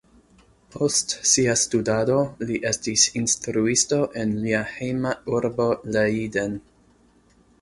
[0.75, 2.15] Post sia studado,
[2.51, 6.59] li estis instruisto en lia hejma urbo Leiden.